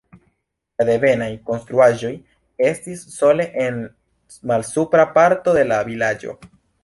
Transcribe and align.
La 0.81 0.85
devenaj 0.87 1.27
konstruaĵoj 1.49 2.11
estis 2.69 3.03
sole 3.17 3.45
en 3.65 3.77
malsupra 4.53 5.05
parto 5.19 5.55
de 5.59 5.67
la 5.73 5.81
vilaĝo. 5.91 6.35